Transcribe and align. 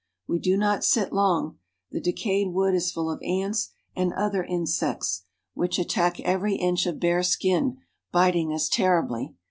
We 0.25 0.39
do 0.39 0.57
not 0.57 0.83
sit 0.83 1.13
long. 1.13 1.59
The 1.91 2.01
decayed 2.01 2.53
wood 2.55 2.73
is 2.73 2.91
full 2.91 3.11
of 3.11 3.21
ants 3.21 3.69
and 3.95 4.11
other 4.13 4.43
insects, 4.43 5.25
which 5.53 5.77
attack 5.77 6.13
24S 6.15 6.17
AFRICA 6.21 6.25
every 6.31 6.55
inch 6.55 6.85
of 6.87 6.99
bare 6.99 7.21
skin, 7.21 7.77
biting 8.11 8.51
us 8.51 8.67
terribly. 8.67 9.35